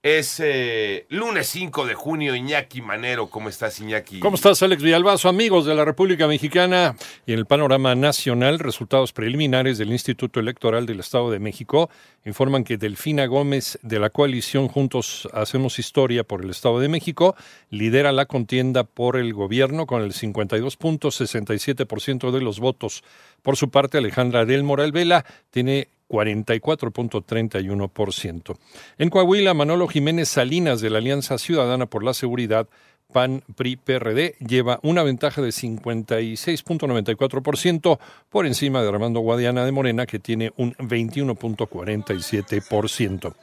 [0.00, 3.28] Es eh, lunes 5 de junio, Iñaki Manero.
[3.30, 4.20] ¿Cómo estás, Iñaki?
[4.20, 5.28] ¿Cómo estás, Alex Villalbazo?
[5.28, 6.94] Amigos de la República Mexicana
[7.26, 11.90] y en el panorama nacional, resultados preliminares del Instituto Electoral del Estado de México
[12.24, 17.34] informan que Delfina Gómez de la coalición Juntos Hacemos Historia por el Estado de México
[17.68, 23.02] lidera la contienda por el gobierno con el 52.67% de los votos.
[23.42, 28.56] Por su parte, Alejandra del Moral Vela tiene 44.31%.
[28.98, 32.68] En Coahuila, Manolo Jiménez Salinas de la Alianza Ciudadana por la Seguridad
[33.12, 37.98] PAN PRI PRD lleva una ventaja de 56.94%
[38.28, 43.34] por encima de Armando Guadiana de Morena que tiene un 21.47%.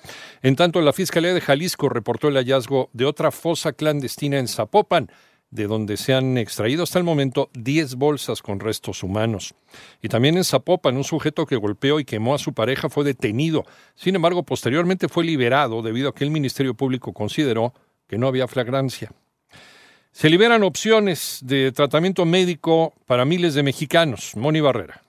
[0.43, 5.09] En tanto, la Fiscalía de Jalisco reportó el hallazgo de otra fosa clandestina en Zapopan
[5.55, 9.55] de donde se han extraído hasta el momento 10 bolsas con restos humanos.
[10.02, 13.66] Y también en Zapopan, un sujeto que golpeó y quemó a su pareja fue detenido.
[13.95, 17.73] Sin embargo, posteriormente fue liberado debido a que el Ministerio Público consideró
[18.08, 19.12] que no había flagrancia.
[20.12, 24.36] Se liberan opciones de tratamiento médico para miles de mexicanos.
[24.36, 25.02] Moni Barrera.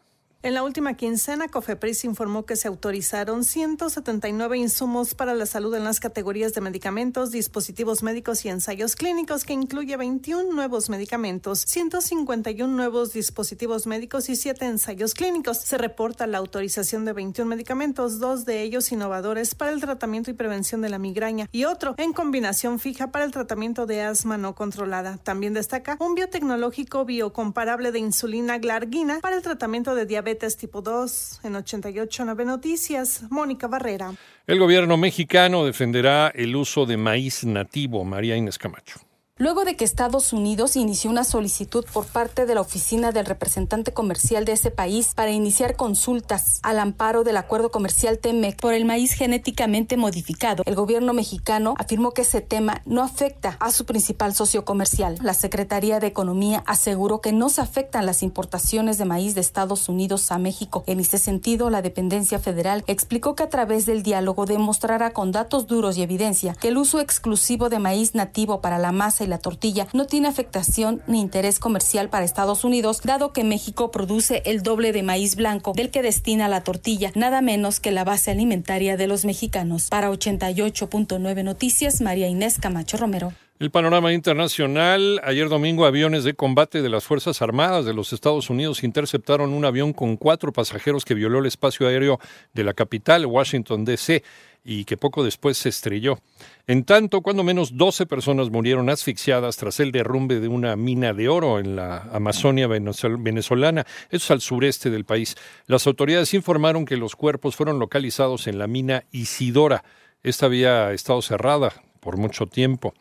[0.47, 5.83] En la última quincena, Cofepris informó que se autorizaron 179 insumos para la salud en
[5.83, 12.73] las categorías de medicamentos, dispositivos médicos y ensayos clínicos, que incluye 21 nuevos medicamentos, 151
[12.73, 15.59] nuevos dispositivos médicos y 7 ensayos clínicos.
[15.59, 20.35] Se reporta la autorización de 21 medicamentos, dos de ellos innovadores para el tratamiento y
[20.35, 24.55] prevención de la migraña y otro en combinación fija para el tratamiento de asma no
[24.55, 25.19] controlada.
[25.25, 31.41] También destaca un biotecnológico biocomparable de insulina glargina para el tratamiento de diabetes tipo 2
[31.45, 33.23] en 88.9 Noticias.
[33.31, 34.15] Mónica Barrera.
[34.47, 38.05] El gobierno mexicano defenderá el uso de maíz nativo.
[38.05, 39.01] María Inés Camacho.
[39.39, 43.93] Luego de que Estados Unidos inició una solicitud por parte de la oficina del representante
[43.93, 48.87] comercial de ese país para iniciar consultas al amparo del acuerdo comercial TEMEC por el
[48.87, 54.35] maíz genéticamente modificado, el gobierno mexicano afirmó que ese tema no afecta a su principal
[54.35, 55.19] socio comercial.
[55.21, 59.91] La Secretaría de Economía aseguró que no se afectan las importaciones de maíz de Estados
[59.91, 60.83] Unidos a México.
[60.87, 65.67] En ese sentido, la dependencia federal explicó que a través del diálogo demostrará con datos
[65.67, 69.89] duros y evidencia que el uso exclusivo de maíz nativo para la masa la tortilla
[69.93, 74.93] no tiene afectación ni interés comercial para Estados Unidos, dado que México produce el doble
[74.93, 79.07] de maíz blanco del que destina la tortilla, nada menos que la base alimentaria de
[79.07, 79.89] los mexicanos.
[79.89, 83.33] Para 88.9 Noticias, María Inés Camacho Romero.
[83.59, 85.19] El panorama internacional.
[85.25, 89.65] Ayer domingo, aviones de combate de las Fuerzas Armadas de los Estados Unidos interceptaron un
[89.65, 92.21] avión con cuatro pasajeros que violó el espacio aéreo
[92.53, 94.23] de la capital, Washington, D.C.,
[94.63, 96.19] y que poco después se estrelló.
[96.67, 101.31] En tanto, cuando menos 12 personas murieron asfixiadas tras el derrumbe de una mina de
[101.31, 105.35] oro en la Amazonia venezolana, eso es al sureste del país.
[105.67, 109.83] Las autoridades informaron que los cuerpos fueron localizados en la mina Isidora.
[110.23, 112.93] Esta había estado cerrada por mucho tiempo.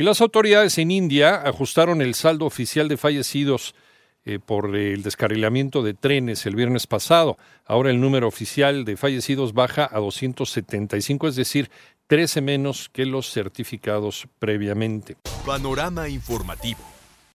[0.00, 3.74] Y las autoridades en India ajustaron el saldo oficial de fallecidos
[4.24, 7.36] eh, por el descarrilamiento de trenes el viernes pasado.
[7.66, 11.70] Ahora el número oficial de fallecidos baja a 275, es decir,
[12.06, 15.18] 13 menos que los certificados previamente.
[15.44, 16.80] Panorama informativo.